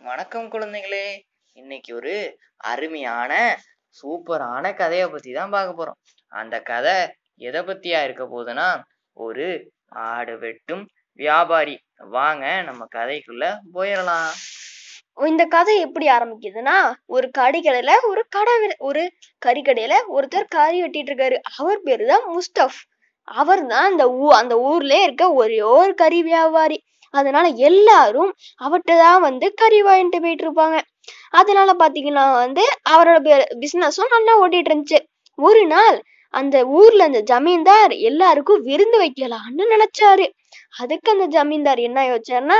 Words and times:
வணக்கம் 0.00 0.46
குழந்தைகளே. 0.52 1.06
இன்னைக்கு 1.56 1.94
ஒரு 1.94 2.12
அருமையான 2.64 3.32
சூப்பரான 3.96 4.74
கதையை 4.74 5.06
பத்தி 5.08 5.30
தான் 5.32 5.50
பார்க்க 5.50 5.78
போறோம். 5.78 5.98
அந்த 6.32 6.56
கதை 6.60 6.94
எதை 7.40 7.60
பத்தியா 7.60 7.98
இருக்க 8.02 8.24
போகுதுன்னா 8.24 8.66
ஒரு 9.16 9.46
ஆடு 10.04 10.38
வெட்டும் 10.38 10.84
வியாபாரி. 11.18 11.74
வாங்க 12.12 12.44
நம்ம 12.62 12.86
கதைக்குள்ள 12.96 13.44
போயிடலாம். 13.74 14.30
இந்த 15.26 15.44
கதை 15.46 15.80
எப்படி 15.80 16.08
ஆரம்பிக்குதுன்னா 16.08 16.76
ஒரு 17.06 17.28
கடைக்கடையில 17.38 17.94
ஒரு 18.02 18.24
கடை 18.28 18.54
ஒரு 18.78 19.02
கறிக்கடையில 19.46 19.96
ஒருத்தர் 20.16 20.52
கறி 20.56 20.80
வெட்டிட்டு 20.82 21.12
இருக்காரு. 21.12 21.38
அவர் 21.56 21.80
பேரு 21.80 22.06
தான் 22.06 22.26
முஸ்தப் 22.36 22.78
அவர் 23.28 23.66
தான் 23.66 23.88
அந்த 23.90 24.04
ஊ 24.20 24.28
அந்த 24.40 24.54
ஊர்ல 24.68 25.02
இருக்க 25.02 25.24
ஒரே 25.32 25.60
ஒரு 25.78 25.94
கறி 25.94 26.22
வியாபாரி. 26.22 26.78
அதனால 27.14 27.46
எல்லாரும் 27.68 28.30
அவர்கிட்ட 28.60 28.94
தான் 28.96 29.20
வந்து 29.20 29.46
கறி 29.54 29.80
வாங்கிட்டு 29.82 30.18
போயிட்டு 30.24 30.44
இருப்பாங்க 30.46 30.78
அதனால 31.30 31.70
பாத்தீங்கன்னா 31.82 32.24
வந்து 32.44 32.64
அவரோட 32.92 33.18
பிசினஸும் 33.62 34.14
நல்லா 34.16 34.34
ஓட்டிட்டு 34.42 34.70
இருந்துச்சு 34.70 35.00
ஒரு 35.38 35.62
நாள் 35.66 35.98
அந்த 36.34 36.56
ஊர்ல 36.78 37.04
அந்த 37.04 37.20
ஜமீன்தார் 37.30 37.92
எல்லாருக்கும் 38.08 38.64
விருந்து 38.66 38.98
வைக்கலாம்னு 39.02 39.64
நினைச்சாரு. 39.74 40.26
அதுக்கு 40.80 41.08
அந்த 41.12 41.26
ஜமீன்தார் 41.36 41.80
என்ன 41.88 41.98
யோசிச்சாருன்னா 42.08 42.58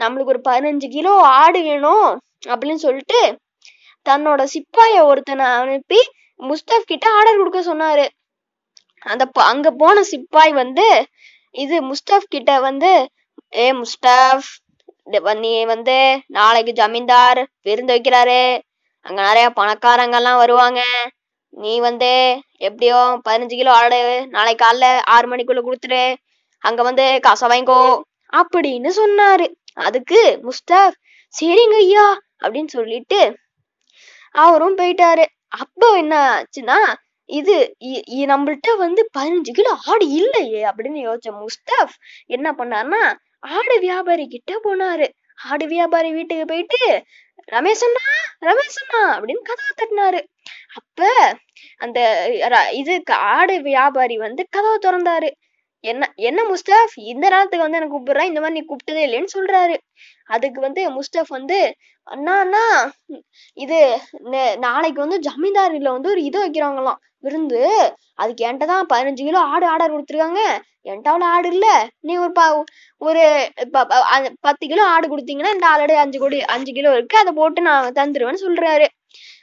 நம்மளுக்கு 0.00 0.32
ஒரு 0.34 0.40
பதினஞ்சு 0.48 0.86
கிலோ 0.88 1.14
ஆடு 1.40 1.60
வேணும் 1.66 2.08
அப்படின்னு 2.46 2.84
சொல்லிட்டு 2.86 3.20
தன்னோட 4.06 4.42
சிப்பாய 4.54 4.94
ஒருத்தனை 5.10 5.46
அனுப்பி 5.58 6.00
முஸ்தப் 6.40 6.88
கிட்ட 6.90 7.06
ஆர்டர் 7.18 7.40
கொடுக்க 7.40 7.60
சொன்னாரு. 7.62 8.06
அந்த 9.02 9.24
அங்க 9.50 9.68
போன 9.82 10.02
சிப்பாய் 10.12 10.52
வந்து 10.62 10.86
இது 11.54 11.76
முஸ்தப் 11.90 12.32
கிட்ட 12.34 12.52
வந்து 12.60 12.90
ஏ 13.54 13.72
முஸ்தப் 13.72 15.34
நீ 15.34 15.64
வந்து 15.64 16.22
நாளைக்கு 16.26 16.72
ஜமீன்தார் 16.72 17.48
விருந்து 17.62 17.94
வைக்கிறாரு. 17.94 18.62
அங்க 19.00 19.22
நிறைய 19.22 19.52
பணக்காரங்க 19.56 20.14
எல்லாம் 20.14 20.36
வருவாங்க. 20.36 20.84
நீ 21.48 21.80
வந்து 21.80 22.42
எப்படியோ 22.56 23.20
பதினஞ்சு 23.28 23.56
கிலோ 23.56 23.72
ஆடு 23.72 24.26
நாளைக்கு 24.28 24.64
காலைல 24.64 24.98
ஆறு 25.04 25.36
மணிக்குள்ள 25.36 25.62
கொடுத்துரு 25.64 26.14
அங்க 26.58 26.82
வந்து 26.82 27.18
காசை 27.22 27.48
வாங்கிக்கோ. 27.48 28.00
அப்படின்னு 28.36 28.90
சொன்னாரு. 28.96 29.54
அதுக்கு 29.74 30.40
முஸ்தாப் 30.42 30.92
சரிங்க 31.40 31.74
ஐயா 31.74 32.18
அப்படின்னு 32.40 32.66
சொல்லிட்டு 32.66 33.38
அவரும் 34.30 34.76
போயிட்டாரு. 34.76 35.26
அப்போ 35.48 35.92
என்ன 35.92 36.42
ஆச்சுன்னா 36.42 36.94
இது 37.24 37.76
இ- 37.80 38.02
இ- 38.10 38.28
நம்மள்ட்ட 38.28 38.76
வந்து 38.78 39.10
பதினஞ்சு 39.18 39.50
கிலோ 39.52 39.76
ஆடு 39.86 40.08
இல்லையே 40.08 40.64
அப்படின்னு 40.64 41.16
யோசிச்ச 41.16 41.30
முஸ்தாப் 41.30 41.94
என்ன 42.26 42.54
பண்ணாருன்னா 42.58 43.30
ஆடு 43.42 43.80
வியாபாரி 43.80 44.26
கிட்ட 44.28 44.60
போனாரு. 44.64 45.08
ஆடு 45.50 45.66
வியாபாரி 45.66 46.12
வீட்டுக்கு 46.12 46.44
போயிட்டு 46.44 47.04
ரமேஷண்ணா 47.52 48.06
ரமேஷண்ணா 48.46 49.02
அப்படின்னு 49.02 49.42
கதவை 49.42 49.72
தட்டினாரு. 49.76 50.26
அப்ப 50.74 51.12
அந்த 51.78 52.26
ர- 52.48 52.72
இது 52.72 53.02
க- 53.02 53.14
ஆடு 53.14 53.62
வியாபாரி 53.62 54.16
வந்து 54.16 54.46
கதவை 54.50 54.78
திறந்தாரு. 54.78 55.30
என்ன 55.80 56.12
என்ன 56.14 56.42
முஸ்தாப் 56.42 56.92
இந்த 56.94 57.28
நேரத்துக்கு 57.28 57.70
வந்து 57.70 57.76
எனக்கு 57.76 57.98
கூப்பிடுறா? 57.98 58.22
இந்த 58.22 58.40
மாதிரி 58.40 58.60
நீ 58.60 58.66
கூப்பிட்டதே 58.66 58.96
இல்லைன்னு 58.96 59.38
சொல்றாரு. 59.38 59.76
அதுக்கு 60.26 60.60
வந்து 60.60 61.00
முஸ்தப் 61.00 61.28
வந்து 61.28 61.74
அண்ணா 62.02 62.38
அண்ணா 62.38 62.92
இது 63.52 63.98
நாளைக்கு 64.58 65.08
வந்து 65.08 65.30
ஜமீன்தாரில 65.30 65.92
வந்து 65.92 66.10
ஒரு 66.10 66.22
இது 66.22 66.50
வைக்கிறாங்களாம். 66.50 66.96
விருந்து. 67.18 67.94
அதுக்கு 68.14 68.46
என்கிட்ட 68.46 68.64
தான் 68.64 68.86
பதினஞ்சு 68.92 69.24
கிலோ 69.24 69.38
ஆடு 69.38 69.66
ஆர்டர் 69.66 69.92
கொடுத்துருக்காங்க. 69.92 70.60
என்கிட்ட 70.84 71.08
ஆடு 71.08 71.48
இல்ல. 71.48 71.88
நீ 72.00 72.16
ஒரு 72.16 72.32
பா 72.32 72.64
ஒரு 72.98 73.50
ப- 73.72 73.84
ப- 73.84 74.32
பத்து 74.40 74.66
கிலோ 74.66 74.84
ஆடு 74.84 75.16
கொடுத்தீங்கன்னா 75.16 75.52
இந்த 75.52 75.68
ஆல்ரெடி 75.76 75.94
அஞ்சு 75.94 76.18
கோடி 76.18 76.44
அஞ்சு 76.44 76.72
கிலோ 76.72 76.92
இருக்கு 76.92 77.18
அதை 77.18 77.32
போட்டு 77.32 77.62
நான் 77.62 77.92
தந்துருவேன்னு 77.92 78.44
சொல்றாரு. 78.46 78.86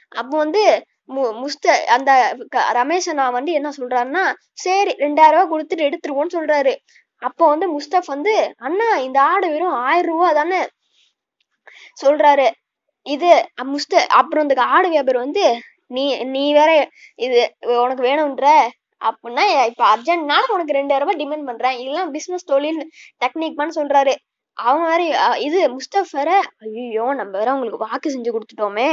அப்போ 0.08 0.38
வந்து 0.38 0.84
மு 1.04 1.46
முஸ்த 1.46 1.66
அந்த 1.66 2.36
க- 2.48 2.72
ரமேஷ் 2.72 3.12
நான் 3.12 3.32
வந்து 3.32 3.52
என்ன 3.52 3.70
சொல்றாருன்னா 3.78 4.34
சரி 4.52 4.94
ரெண்டாயிரம் 4.94 5.30
ரூபாய் 5.30 5.48
கொடுத்துட்டு 5.50 5.78
எடுத்துருவோன்னு 5.78 6.38
சொல்றாரு. 6.38 6.76
அப்போ 7.18 7.46
வந்து 7.46 7.80
முஸ்தப் 7.80 8.06
வந்து 8.06 8.54
அண்ணா 8.58 8.96
இந்த 8.96 9.20
ஆடு 9.20 9.50
வெறும் 9.50 9.72
ஆயிரம் 9.72 10.12
ரூபா 10.12 10.32
தானே? 10.32 10.66
சொல்றாரு. 12.02 12.50
இது 13.02 13.48
முஸ்த 13.62 13.94
அப்புறம் 13.94 14.48
இந்த 14.48 14.62
ஆடு 14.62 14.88
வியாபாரி 14.88 15.18
வந்து 15.18 15.60
நீ 15.86 16.24
நீ 16.24 16.52
வேற 16.52 16.88
இது 17.14 17.54
உனக்கு 17.60 18.04
வேணும்ன்ற 18.04 18.68
அப்படின்னா 19.08 19.44
இப்ப 19.70 19.84
அர்ஜென்ட்னால 19.92 20.52
உனக்கு 20.54 20.76
ரெண்டாயிரம் 20.78 21.04
ரூபாய் 21.04 21.20
டிமாண்ட் 21.22 21.48
பண்றேன். 21.50 21.78
இதெல்லாம் 21.82 22.10
பிசினஸ் 22.16 22.50
தொழில் 22.52 22.80
டெக்னிக்மான்னு 23.24 23.78
சொல்றாரு. 23.80 24.14
அவங்க 24.56 24.86
வேற 24.92 25.02
இது 25.46 25.58
முஸ்தப் 25.76 26.12
வேற 26.18 26.30
ஐயோ 26.64 27.04
நம்ம 27.20 27.32
வேற 27.38 27.50
உங்களுக்கு 27.54 27.84
வாக்கு 27.86 28.08
செஞ்சு 28.14 28.30
கொடுத்துட்டோமே. 28.36 28.88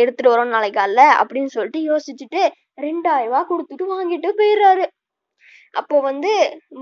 எடுத்துட்டு 0.00 0.32
வரோம் 0.34 0.54
நாளைக்கு 0.56 0.80
அல்ல 0.86 1.00
அப்படின்னு 1.20 1.52
சொல்லிட்டு 1.56 1.80
யோசிச்சுட்டு 1.90 2.42
ரெண்டாயிரம் 2.86 3.28
ரூபாய் 3.30 3.50
கொடுத்துட்டு 3.52 3.84
வாங்கிட்டு 3.94 4.30
போயிடுறாரு. 4.40 4.84
அப்போ 5.80 5.96
வந்து 6.08 6.30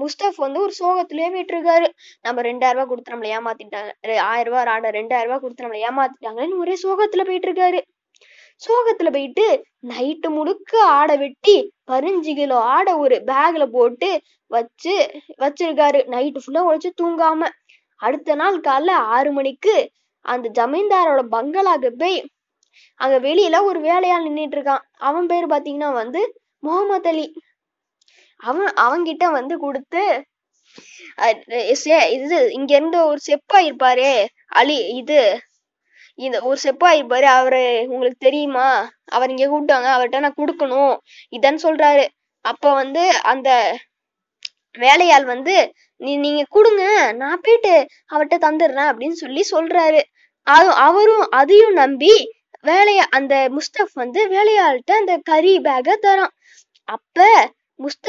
முஸ்தப் 0.02 0.41
வந்து 0.44 0.58
ஒரு 0.64 0.72
சோகத்திலேயே 0.80 1.28
விட்டுருக்காரு. 1.36 1.86
நம்ம 2.26 2.42
ரெண்டாயிரம் 2.48 2.76
ரூபாய் 2.78 2.91
கொடுத்து 2.92 3.14
நம்மளை 3.14 3.30
ஏமாத்திட்டாங்க. 3.38 3.91
ஆயிரம் 4.30 4.52
ரூபாய் 4.52 4.72
ஆட 4.74 4.91
ரெண்டாயிரம் 4.98 5.28
ரூபாய் 5.28 5.42
கொடுத்து 5.44 5.64
நம்மளை 5.66 5.82
ஏமாத்திட்டாங்கன்னு 5.88 6.60
ஒரே 6.64 6.76
சோகத்துல 6.84 7.24
போயிட்டு 7.30 7.48
இருக்காரு. 7.50 7.80
சோகத்துல 8.62 9.10
போயிட்டு 9.10 9.47
நைட்டு 9.88 10.28
முழுக்க 10.28 10.72
ஆடை 10.98 11.16
வெட்டி 11.16 11.56
பதினஞ்சு 11.87 12.32
கிலோ 12.34 12.59
ஆடை 12.75 12.92
ஒரு 13.04 13.16
பேக்ல 13.26 13.65
போட்டு 13.70 14.10
வச்சு 14.50 14.94
வச்சிருக்காரு. 15.42 16.00
நைட்டு 16.12 16.42
ஃபுல்லா 16.44 16.62
உழைச்சு 16.69 16.91
தூங்காம. 17.00 17.48
அடுத்த 18.00 18.34
நாள் 18.34 18.56
காலைல 18.60 18.92
ஆறு 19.15 19.31
மணிக்கு 19.32 19.75
அந்த 20.25 20.47
ஜமீன்தாரோட 20.59 21.22
பங்களாக்கு 21.34 21.91
போய் 21.94 22.19
அங்க 23.00 23.16
வெளியில 23.20 23.56
ஒரு 23.62 23.78
வேலையா 23.81 24.16
நின்னுட்டு 24.25 24.56
இருக்கான். 24.59 24.84
அவன் 25.09 25.26
பேர் 25.26 25.53
பாத்தீங்கன்னா 25.53 25.91
வந்து 25.92 26.21
முகமது 26.62 27.09
அலி. 27.09 27.26
அவன் 28.41 28.71
அவன்கிட்ட 28.84 29.25
வந்து 29.31 29.54
கொடுத்து 29.59 30.03
அஹ் 31.19 31.41
இது 32.16 32.38
இங்க 32.50 32.71
இருந்து 32.76 32.98
ஒரு 33.10 33.21
செப்பா 33.26 33.59
இருப்பாரு 33.66 34.09
அலி 34.60 34.78
இது 35.00 35.19
இந்த 36.19 36.36
ஒரு 36.48 36.58
செப்பா 36.64 36.88
இருப்பாரு 36.98 37.28
அவரு 37.38 37.60
உங்களுக்கு 37.92 38.19
தெரியுமா? 38.19 38.66
அவர் 39.16 39.32
இங்க 39.34 39.47
கூப்பிட்டாங்க 39.47 39.88
அவர்கிட்ட 39.94 40.20
நான் 40.25 40.41
கொடுக்கணும். 40.42 40.94
இதான் 41.36 41.64
சொல்றாரு. 41.66 42.04
அப்ப 42.44 42.72
வந்து 42.75 43.02
அந்த 43.32 43.50
வேலையாள் 44.78 45.24
வந்து 45.24 45.54
நீ 46.00 46.12
நீங்க 46.16 46.42
கொடுங்க 46.56 46.84
நான் 47.12 47.42
போயிட்டு 47.42 47.74
அவர்கிட்ட 48.12 48.36
தந்துடுறேன் 48.47 48.91
அப்படின்னு 48.92 49.16
சொல்லி 49.24 49.42
சொல்றாரு. 49.53 50.00
அது 50.47 50.70
அவரும் 50.86 51.26
அதையும் 51.41 51.76
நம்பி 51.82 52.14
வேலைய 52.64 53.00
அந்த 53.10 53.34
முஸ்தப் 53.56 53.94
வந்து 54.03 54.20
வேலையாள்கிட்ட 54.34 54.92
அந்த 55.03 55.14
கறி 55.30 55.53
பேக்க 55.66 55.97
தரான். 56.06 56.34
அப்ப 56.88 57.26
முஸ்த 57.80 58.06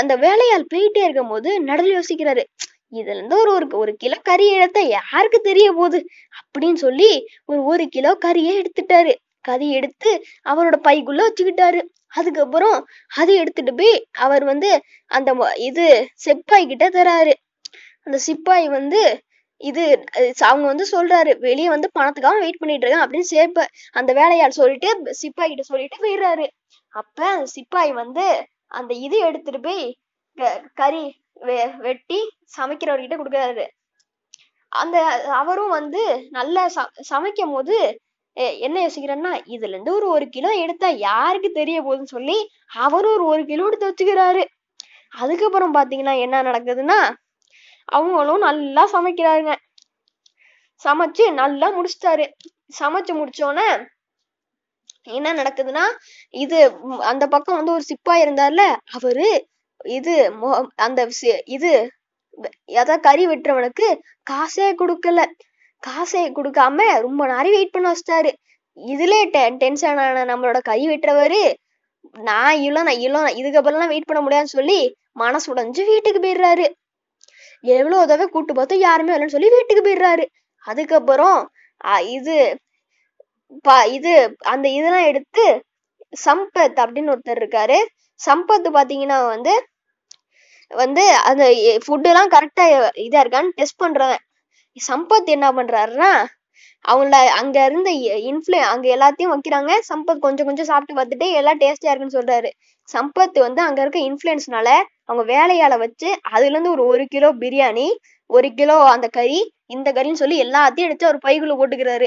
அந்த 0.00 0.14
வேலையாள் 0.16 0.70
போயிட்டே 0.74 1.02
இருக்கும் 1.06 1.32
போது 1.32 1.50
நடந்து 1.68 1.90
யோசிக்கிறாரு 1.96 2.42
இதுல 2.94 3.14
இருந்து 3.16 3.36
ஒரு 3.38 3.52
ஒரு 3.54 3.66
ஒரு 3.78 3.92
கிலோ 3.94 4.16
கறி 4.22 4.46
எடுத்தா 4.52 4.80
யாருக்கு 4.80 5.40
தெரிய 5.40 5.72
போகுது? 5.72 6.00
அப்படின்னு 6.40 6.74
சொல்லி 6.74 7.10
ஒரு 7.44 7.64
ஒரு 7.64 7.86
கிலோ 7.88 8.18
கறியை 8.24 8.52
எடுத்துட்டாரு. 8.60 9.14
கறி 9.40 9.72
எடுத்து 9.72 10.10
அவரோட 10.44 10.76
பைக்குள்ள 10.88 11.20
வச்சுக்கிட்டாரு. 11.20 11.80
அதுக்கப்புறம் 12.14 12.86
அதை 13.14 13.34
எடுத்துட்டு 13.36 13.74
போய் 13.74 14.06
அவர் 14.18 14.44
வந்து 14.44 14.70
அந்த 15.06 15.52
இது 15.58 16.08
சிப்பாய் 16.24 16.66
கிட்ட 16.66 16.88
தராரு. 16.88 17.32
அந்த 18.02 18.18
சிப்பாய் 18.18 18.68
வந்து 18.70 19.22
இது 19.56 19.82
அவங்க 20.38 20.66
வந்து 20.66 20.86
சொல்றாரு 20.92 21.38
வெளியே 21.38 21.68
வந்து 21.68 21.90
பணத்துக்காக 21.98 22.38
வெயிட் 22.38 22.58
பண்ணிட்டு 22.58 22.88
இருக்கேன் 22.88 23.06
அப்படின்னு 23.06 23.30
சேப்ப 23.30 23.64
அந்த 23.92 24.12
வேலையாள் 24.12 24.50
சொல்லிட்டு 24.50 24.88
சிப்பாய் 25.22 25.48
கிட்ட 25.48 25.62
சொல்லிட்டு 25.62 25.98
போயிடுறாரு. 26.02 26.46
அப்ப 26.88 27.26
அந்த 27.26 27.46
சிப்பாய் 27.46 27.92
வந்து 27.92 28.46
அந்த 28.66 28.94
இது 28.94 29.18
எடுத்துட்டு 29.18 29.60
போய் 29.60 29.96
க- 30.36 30.62
கறி 30.74 31.23
வெட்டி 31.86 32.18
சமைக்கிறவர்கிட்ட 32.56 33.16
கொடுக்குறாரு. 33.18 33.64
அந்த 34.72 34.96
அவரும் 35.40 35.72
வந்து 35.78 36.02
நல்லா 36.30 36.62
ச 36.76 36.80
சமைக்கும் 37.10 37.54
போது 37.56 37.76
என்ன 38.66 38.76
யோசிக்கிறேன்னா 38.84 39.32
இதுல 39.54 39.74
இருந்து 39.74 39.92
ஒரு 39.98 40.06
ஒரு 40.14 40.26
கிலோ 40.36 40.50
எடுத்தா 40.64 40.88
யாருக்கு 41.08 41.50
தெரிய 41.60 41.78
போகுதுன்னு 41.82 42.14
சொல்லி 42.16 42.38
அவரும் 42.86 43.14
ஒரு 43.16 43.24
ஒரு 43.32 43.42
கிலோ 43.50 43.66
எடுத்து 43.68 43.90
வச்சுக்கிறாரு. 43.90 44.42
அதுக்கப்புறம் 45.12 45.76
பாத்தீங்கன்னா 45.78 46.14
என்ன 46.26 46.42
நடக்குதுன்னா 46.48 46.98
அவங்களும் 47.88 48.46
நல்லா 48.48 48.84
சமைக்கிறாருங்க. 48.94 49.52
சமைச்சு 50.80 51.24
நல்லா 51.42 51.68
முடிச்சிட்டாரு. 51.76 52.26
சமைச்சு 52.80 53.12
முடிச்சோன்னே 53.20 53.68
என்ன 55.10 55.28
நடக்குதுன்னா 55.40 55.84
இது 56.34 56.58
அந்த 57.10 57.24
பக்கம் 57.34 57.58
வந்து 57.58 57.74
ஒரு 57.76 57.84
சிப்பா 57.90 58.14
இருந்தார்ல 58.24 58.62
அவரு 58.98 59.26
இது 59.84 60.32
மொ- 60.32 60.66
அந்த 60.76 61.08
சி- 61.22 61.40
இது 61.44 61.90
அதாவது 62.66 63.00
கறி 63.00 63.26
வெட்டுறவனுக்கு 63.26 64.00
காசே 64.30 64.74
கொடுக்கல. 64.78 65.24
காசே 65.86 66.32
கொடுக்காம 66.32 67.00
ரொம்ப 67.00 67.26
நேரம் 67.26 67.50
வெயிட் 67.50 67.70
பண்ண 67.70 67.92
வச்சிட்டாரு. 67.92 68.32
இதுல 68.76 69.56
டென்ஷன் 69.56 69.98
ஆன 69.98 70.24
நம்மளோட 70.24 70.60
கறி 70.62 70.88
வெட்டுறவரு 70.88 71.54
நான் 72.18 72.56
இவ்வளோ 72.56 72.82
நான் 72.82 73.26
இவ்வளோ 73.26 73.36
இதுக்கப்புறம்லாம் 73.36 73.86
வெயிட் 73.86 74.04
பண்ண 74.04 74.22
முடியாதுன்னு 74.22 74.46
சொல்லி 74.46 74.96
மனசு 75.12 75.54
உடைஞ்சு 75.54 75.86
வீட்டுக்கு 75.86 76.20
போயிடுறாரு. 76.20 76.66
எவ்வளோ 77.60 77.96
தடவை 77.98 78.26
கூட்டு 78.26 78.54
பார்த்தோம் 78.54 78.78
யாருமே 78.78 79.16
இல்லைன்னு 79.16 79.26
சொல்லி 79.26 79.48
வீட்டுக்கு 79.48 79.90
போயிடுறாரு. 79.90 80.24
அதுக்கப்புறம் 80.64 81.50
இது 82.00 82.58
ப- 83.62 83.86
இது 83.86 84.36
அந்த 84.38 84.68
இதெல்லாம் 84.68 85.04
எடுத்து 85.04 85.64
சம்பத் 86.24 86.78
அப்படின்னு 86.80 87.14
ஒருத்தர் 87.14 87.42
இருக்காரு. 87.42 87.76
சம்பத் 88.26 88.68
பாத்தீங்கன்னா 88.74 89.26
வந்து 89.26 89.68
வந்து 90.70 91.02
அந்த 91.28 91.44
ஃபுட் 91.84 92.08
எல்லாம் 92.10 92.32
கரெக்டா 92.34 92.64
இதா 93.04 93.20
இருக்கான்னு 93.24 93.56
டெஸ்ட் 93.56 93.82
பண்றவன். 93.82 94.22
சம்பத் 94.76 95.28
என்ன 95.28 95.46
பண்றாருன்னா 95.52 96.10
அவங்கள 96.84 97.16
அங்க 97.38 97.58
இருந்த 97.64 97.90
இன்ஃப்ளு 98.30 98.58
அங்க 98.72 98.86
எல்லாத்தையும் 98.96 99.32
வைக்கிறாங்க. 99.34 99.72
சம்பத் 99.90 100.24
கொஞ்சம் 100.26 100.48
கொஞ்சம் 100.48 100.68
சாப்பிட்டு 100.70 100.96
பார்த்துட்டு 100.98 101.28
எல்லாம் 101.32 101.60
டேஸ்டியா 101.60 101.92
இருக்குன்னு 101.92 102.18
சொல்றாரு. 102.18 102.50
சம்பத் 102.88 103.38
வந்து 103.38 103.60
அங்க 103.62 103.80
இருக்க 103.82 104.00
இன்ஃப்ளூயன்ஸ்னால 104.08 104.68
அவங்க 105.08 105.22
வேலையால 105.32 105.74
வச்சு 105.78 106.08
அதுல 106.30 106.52
இருந்து 106.52 106.70
ஒரு 106.70 106.84
ஒரு 106.86 107.04
கிலோ 107.06 107.30
பிரியாணி 107.42 107.86
ஒரு 108.30 108.48
கிலோ 108.54 108.76
அந்த 108.92 109.06
கறி 109.10 109.40
இந்த 109.68 109.88
கறின்னு 109.92 110.22
சொல்லி 110.22 110.36
எல்லாத்தையும் 110.44 110.88
எடுத்து 110.88 111.06
ஒரு 111.06 111.18
பைக்குள்ள 111.24 111.54
போட்டுக்கிறாரு. 111.56 112.06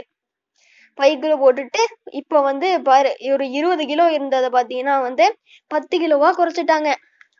பைக்குள்ள 0.98 1.36
போட்டுட்டு 1.38 1.81
இப்ப 2.19 2.42
வந்து 2.42 2.68
பாரு 2.81 3.12
ஒரு 3.33 3.45
இருபது 3.51 3.83
கிலோ 3.86 4.06
இருந்ததை 4.12 4.50
பாத்தீங்கன்னா 4.53 4.95
வந்து 5.01 5.25
பத்து 5.71 5.95
கிலோவா 5.98 6.30
குறைச்சிட்டாங்க. 6.33 6.89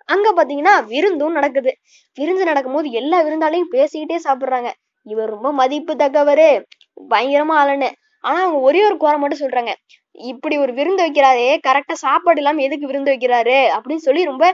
அங்க 0.10 0.28
பாத்தீங்கன்னா 0.32 0.74
விருந்தும் 0.88 1.32
நடக்குது. 1.32 1.72
விருந்து 2.18 2.44
நடக்கும்போது 2.46 2.90
எல்லா 2.92 3.18
விருந்தாலையும் 3.22 3.72
பேசிக்கிட்டே 3.74 4.18
சாப்பிடுறாங்க. 4.24 4.70
இவர் 5.06 5.34
ரொம்ப 5.36 5.50
மதிப்பு 5.52 5.94
தக்கவரு 5.96 6.48
பயங்கரமா 7.10 7.56
ஆளுன்னு. 7.62 7.90
ஆனா 8.24 8.40
அவங்க 8.42 8.60
ஒரே 8.60 8.82
ஒரு 8.86 8.98
குறை 8.98 9.18
மட்டும் 9.20 9.44
சொல்றாங்க. 9.44 9.72
இப்படி 10.32 10.56
ஒரு 10.58 10.72
விருந்து 10.74 11.02
வைக்கிறாரே 11.06 11.50
கரெக்டா 11.68 11.96
சாப்பாடு 12.06 12.40
இல்லாம 12.42 12.62
எதுக்கு 12.62 12.90
விருந்து 12.92 13.14
வைக்கிறாரு? 13.14 13.58
அப்படின்னு 13.76 14.06
சொல்லி 14.08 14.24
ரொம்ப 14.24 14.46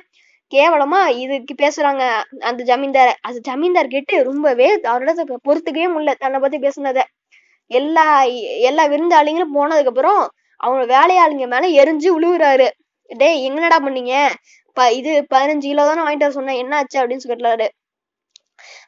கேவலமா 0.52 1.00
இதுக்கு 1.24 1.54
பேசுறாங்க 1.62 2.04
அந்த 2.42 2.62
ஜமீன்தார். 2.64 3.14
அந்த 3.22 3.40
ஜமீன்தார் 3.42 3.94
கேட்டு 3.96 4.16
ரொம்பவே 4.24 4.68
அவரோட 4.92 5.12
பொறுத்துக்கவே 5.48 5.88
முடியல 5.94 6.14
தன்னை 6.24 6.40
பத்தி 6.40 6.58
பேசுனத. 6.58 7.00
எல்லா 7.72 8.06
எல்லா 8.70 8.84
விருந்தாளிங்களும் 8.88 9.56
போனதுக்கு 9.58 9.92
அப்புறம் 9.94 10.22
அவங்க 10.60 10.84
வேலையாளுங்க 10.96 11.46
மேல 11.48 11.68
எரிஞ்சு 11.82 12.10
உழுவுறாரு. 12.18 12.68
டேய் 13.12 13.44
என்னடா 13.48 13.78
பண்ணீங்க? 13.80 14.14
ப 14.78 14.86
இது 15.00 15.12
பதினஞ்சு 15.34 15.68
கிலோ 15.72 15.84
தானே 15.90 16.04
வாங்கிட்டு 16.06 16.28
வர 16.28 16.36
சொன்னேன். 16.40 16.60
என்ன 16.64 16.74
ஆச்சு 16.80 17.00
அப்படின்னு 17.02 17.26
சொல்லிட்டாரு 17.26 17.68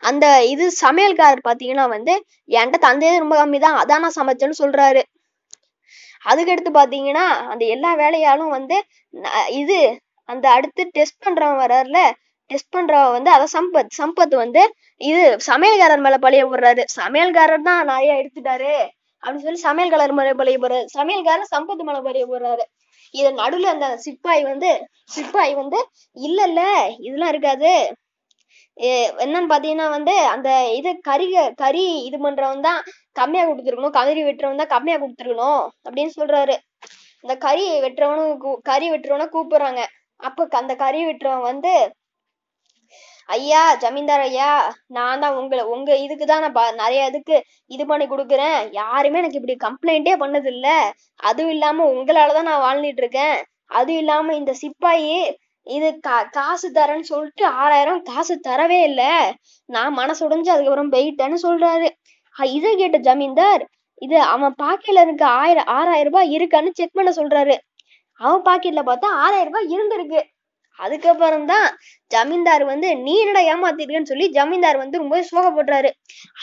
அந்த 0.10 0.26
இது 0.54 0.66
சமையல்காரர் 0.84 1.48
பாத்தீங்கன்னா 1.48 1.86
வந்து 1.96 2.14
என்கிட்ட 2.50 2.78
தந்தையே 2.88 3.14
ரொம்ப 3.24 3.36
கம்மி 3.42 3.60
தான். 3.66 3.78
அதான் 3.82 4.04
நான் 4.06 4.18
சமைச்சேன்னு 4.20 4.62
சொல்றாரு. 4.64 5.02
அதுக்கடுத்து 6.26 6.72
பாத்தீங்கன்னா 6.80 7.26
அந்த 7.54 7.64
எல்லா 7.76 7.92
வேலையாலும் 8.04 8.54
வந்து 8.58 8.78
இது 9.62 9.80
அந்த 10.30 10.46
அடுத்து 10.58 10.84
டெஸ்ட் 10.98 11.20
பண்றவன் 11.26 11.62
வர்றாருல 11.64 12.00
டெஸ்ட் 12.52 12.74
பண்றவன் 12.76 13.14
வந்து 13.18 13.30
அத 13.36 13.46
சம்பத் 13.56 13.94
சம்பத் 14.00 14.36
வந்து 14.44 14.62
இது 15.02 15.22
சமையல்காரர் 15.50 16.04
மேல 16.06 16.18
பழிய 16.26 16.42
போடுறாரு. 16.50 16.84
சமையல்காரர் 17.00 17.68
தான் 17.70 17.82
நிறைய 17.92 18.20
எடுத்துட்டாரு. 18.22 18.74
அப்படின்னு 19.24 19.46
சொல்லி 19.48 19.62
சமையல்காரர் 19.68 20.18
மேல 20.20 20.34
பழிய 20.42 20.58
போடுறாரு. 20.64 20.88
சமையல்காரர் 20.98 21.54
சம்பத் 21.56 21.86
மேல 21.90 22.00
பழிய 22.08 22.26
போடுறாரு. 22.32 22.66
இது 23.20 23.30
நடுவுல 23.42 23.72
அந்த 23.76 23.88
சிப்பாய் 24.06 24.44
வந்து 24.52 24.70
சிப்பாய் 25.16 25.54
வந்து 25.62 25.80
இல்ல 26.28 26.40
இல்ல 26.50 26.62
இதெல்லாம் 27.00 27.34
இருக்காது. 27.34 27.74
என்னன்னு 29.26 29.52
பாத்தீங்கன்னா 29.54 29.90
வந்து 29.96 30.16
அந்த 30.36 30.50
இது 30.80 30.90
கறி 31.10 31.28
கறி 31.56 31.86
இது 32.08 32.18
பண்றவன் 32.26 32.66
தான் 32.68 32.82
கம்மியா 33.20 33.44
கொடுத்துருக்கணும். 33.50 33.98
கறி 34.00 34.24
வெட்டுறவன் 34.24 34.62
தான் 34.62 34.74
கம்மியா 34.76 34.98
கொடுத்துருக்கணும் 34.98 35.62
அப்படின்னு 35.86 36.14
சொல்றாரு. 36.20 36.56
இந்த 37.24 37.36
கறி 37.46 37.66
வெட்டுறவனும் 37.86 38.34
கூ- 38.44 38.60
கறி 38.72 38.88
வெட்டுறவன 38.92 39.28
கூப்பிடுறாங்க. 39.36 39.82
அப்ப 40.20 40.48
அந்த 40.62 40.74
கறி 40.84 41.02
வெட்டுறவன் 41.06 41.48
வந்து 41.52 41.74
ஐயா 43.30 43.62
ஜமீன்தார் 43.76 44.24
ஐயா 44.24 44.50
நான் 44.88 45.20
தான் 45.20 45.38
உங்களை 45.38 45.64
உங்க 45.74 45.92
இதுக்கு 45.98 46.26
தான் 46.26 46.44
நான் 46.44 46.56
ப- 46.58 46.76
நிறைய 46.76 47.06
இதுக்கு 47.06 47.36
இது 47.72 47.84
பண்ணி 47.86 48.06
கொடுக்குறேன். 48.06 48.60
யாருமே 48.74 49.20
எனக்கு 49.20 49.40
இப்படி 49.40 49.56
கம்ப்ளைண்டே 49.64 50.14
பண்ணது 50.20 50.50
இல்ல 50.52 50.68
அதுவும் 51.24 51.54
இல்லாம 51.56 51.88
உங்களால 51.94 52.34
தான் 52.34 52.50
நான் 52.50 52.66
வாழ்ந்துட்டு 52.66 53.04
இருக்கேன். 53.04 53.36
அதுவும் 53.72 54.00
இல்லாம 54.00 54.36
இந்த 54.36 54.54
சிப்பாயி 54.62 55.16
இது 55.68 55.88
கா 56.00 56.18
காசு 56.32 56.68
தரேன்னு 56.72 57.10
சொல்லிட்டு 57.12 57.46
ஆறாயிரம் 57.60 58.02
காசு 58.04 58.36
தரவே 58.48 58.80
இல்ல. 58.84 59.04
நான் 59.70 59.94
மனசு 59.94 60.22
உடைஞ்சு 60.28 60.54
அதுக்கப்புறம் 60.54 60.92
போயிட்டேன்னு 60.92 61.40
சொல்றாரு. 61.46 61.88
இதை 62.54 62.72
கேட்ட 62.76 62.98
ஜமீன்தார் 63.08 63.64
இது 64.02 64.18
அவன் 64.34 64.56
பாக்கெட்ல 64.64 65.02
இருக்க 65.02 65.26
ஆயிரம் 65.42 65.70
ஆறாயிரம் 65.76 66.08
ரூபாய் 66.10 66.34
இருக்கான்னு 66.38 66.72
செக் 66.74 66.98
பண்ண 66.98 67.12
சொல்றாரு. 67.16 67.56
அவன் 68.22 68.44
பாக்கெட்ல 68.48 68.82
பார்த்தா 68.90 69.08
ஆறாயிரம் 69.24 69.50
ரூபாய் 69.50 69.72
இருந்திருக்கு. 69.76 70.22
அதுக்கப்புறம் 70.78 71.46
தான் 71.46 71.78
ஜமீன்தார் 72.08 72.64
வந்து 72.64 72.98
நீ 72.98 73.20
என்னடா 73.20 73.72
சொல்லி 74.04 74.30
ஜமீன்தார் 74.30 74.78
வந்து 74.78 74.98
ரொம்ப 74.98 75.26
சோகப்படுறாரு 75.32 75.90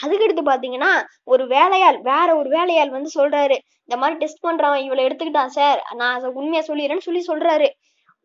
அதுக்கடுத்து 0.01 0.41
பாத்தீங்கன்னா 0.45 1.03
ஒரு 1.23 1.47
வேலையாள் 1.47 2.01
வேற 2.01 2.35
ஒரு 2.35 2.49
வேலையாள் 2.49 2.89
வந்து 2.89 3.09
சொல்றாரு. 3.15 3.57
இந்த 3.85 3.97
மாதிரி 3.97 4.19
டெஸ்ட் 4.19 4.45
பண்றவன் 4.45 4.83
இவளை 4.83 5.05
எடுத்துக்கிட்டான் 5.05 5.45
சார் 5.45 5.83
நான் 5.95 6.23
உண்மையா 6.23 6.63
சொல்லிடுறேன்னு 6.63 6.97
சொல்லி 6.97 7.25
சொல்றாரு. 7.27 7.69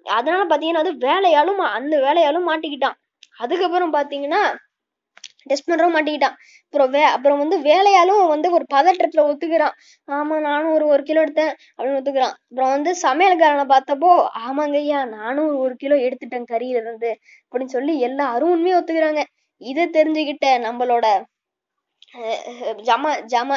அதனால 0.04 0.56
பாத்தீங்கன்னா 0.56 0.72
அது 0.72 0.92
வேலையாலும் 0.92 1.60
மா- 1.60 1.72
அந்த 1.72 1.96
வேலையாலும் 1.98 2.48
மாட்டிக்கிட்டான். 2.48 2.92
அதுக்கப்புறம் 3.38 3.92
பாத்தீங்கன்னா 3.92 4.56
டெஸ்ட் 5.50 5.66
மாட்டிக்கிட்டான். 5.88 6.36
அப்புறம் 6.66 6.90
வே 6.90 7.02
அப்புறம் 7.12 7.38
வந்து 7.38 7.56
வேலையாலும் 7.64 8.22
வந்து 8.32 8.48
ஒரு 8.52 8.64
பதற்றத்துல 8.74 9.24
ஒத்துக்கிறான். 9.30 9.74
ஆமா 10.08 10.36
நானும் 10.48 10.74
ஒரு 10.74 10.86
ஒரு 10.88 11.02
கிலோ 11.04 11.22
எடுத்தேன் 11.24 11.54
அப்படின்னு 11.76 12.00
ஒத்துக்கிறான். 12.00 12.36
அப்புறம் 12.48 12.72
வந்து 12.74 12.92
சமையல்காரனை 13.02 13.66
பார்த்தப்போ 13.74 14.10
ஆமாங்க 14.44 14.78
ஐயா 14.82 15.00
நானும் 15.16 15.50
ஒரு 15.58 15.74
கிலோ 15.78 15.96
எடுத்துட்டேன் 16.06 16.50
கறியில 16.52 16.82
இருந்து 16.82 17.10
அப்படின்னு 17.44 17.76
சொல்லி 17.76 17.94
எல்லாரும் 18.08 18.52
உண்மையை 18.54 18.78
ஒத்துக்கிறாங்க. 18.80 19.22
இதை 19.60 19.84
தெரிஞ்சுக்கிட்ட 19.92 20.46
நம்மளோட 20.66 21.06
அஹ், 22.14 22.42
ஜம 22.84 23.04
ஜம 23.32 23.50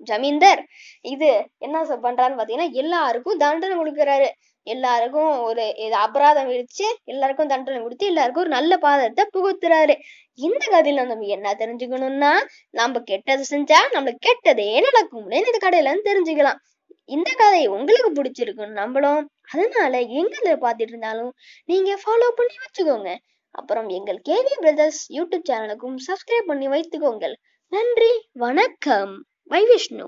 ஜமீன்தார் 0.00 0.60
இது 1.06 1.28
என்ன 1.58 1.76
பண்றாருன்னு 2.04 2.38
பாத்தீங்கன்னா 2.38 2.70
எல்லாருக்கும் 2.82 3.40
தண்டனை 3.42 3.74
கொடுக்குறாரு. 3.78 4.28
எல்லாருக்கும் 4.66 5.30
ஒரு 5.48 5.64
இது 5.84 5.94
அபராதம் 6.04 6.50
விதிச்சு 6.50 6.86
எல்லாருக்கும் 7.04 7.50
தண்டனை 7.52 7.78
கொடுத்து 7.82 8.06
எல்லாருக்கும் 8.06 8.44
ஒரு 8.44 8.52
நல்ல 8.56 8.72
பாதத்தை 8.84 9.24
புகுத்துறாரு. 9.36 9.94
இந்த 10.38 10.62
கதையில 10.74 11.06
நம்ம 11.06 11.30
என்ன 11.36 11.54
தெரிஞ்சுக்கணும்னா 11.62 12.32
நம்ம 12.80 13.00
கெட்டது 13.10 13.44
செஞ்சா 13.50 13.80
நம்மளுக்கு 13.94 14.26
கெட்டதே 14.28 14.68
நடக்கும்னு 14.86 15.42
இந்த 15.44 15.58
கடையில 15.66 15.90
இருந்து 15.90 16.10
தெரிஞ்சுக்கலாம். 16.10 16.60
இந்த 17.08 17.30
கதை 17.42 17.62
உங்களுக்கு 17.76 18.10
பிடிச்சிருக்கும் 18.18 18.74
நம்மளும் 18.80 19.22
அதனால 19.52 20.00
எங்க 20.20 20.56
பாத்துட்டு 20.64 20.92
இருந்தாலும் 20.94 21.32
நீங்க 21.68 21.92
ஃபாலோ 22.02 22.28
பண்ணி 22.40 22.56
வச்சுக்கோங்க. 22.64 23.10
அப்புறம் 23.54 23.88
எங்கள் 23.88 24.20
கேவி 24.28 24.54
பிரதர்ஸ் 24.60 25.00
யூடியூப் 25.16 25.48
சேனலுக்கும் 25.50 25.96
சப்ஸ்கிரைப் 26.08 26.50
பண்ணி 26.50 26.68
வைத்துக்கோங்க 26.68 27.26
நன்றி 27.72 28.12
வணக்கம். 28.44 29.14
வை 29.50 29.62
விஷ்ணு. 29.70 30.06